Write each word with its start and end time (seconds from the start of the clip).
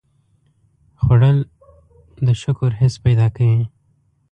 خوړل 1.01 1.37
د 2.25 2.27
شکر 2.41 2.71
حس 2.79 2.93
پیدا 3.05 3.27
کوي 3.35 3.63